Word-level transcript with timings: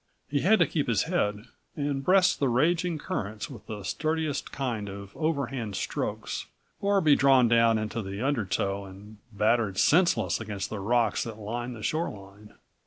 He 0.31 0.39
had 0.39 0.57
to 0.57 0.65
keep 0.65 0.87
his 0.87 1.03
head 1.03 1.45
and 1.75 2.03
breast 2.03 2.39
the 2.39 2.49
raging 2.49 2.97
currents 2.97 3.51
with 3.51 3.67
the 3.67 3.83
sturdiest 3.83 4.51
kind 4.51 4.89
of 4.89 5.15
overhand 5.15 5.75
strokes, 5.75 6.47
or 6.79 7.01
be 7.01 7.15
drawn 7.15 7.47
down 7.47 7.77
into 7.77 8.01
the 8.01 8.19
undertow 8.19 8.85
and 8.85 9.17
battered 9.31 9.77
senseless 9.77 10.41
against 10.41 10.71
the 10.71 10.79
rocks 10.79 11.21
that 11.25 11.37
lined 11.37 11.75
the 11.75 11.83
shoreline. 11.83 12.55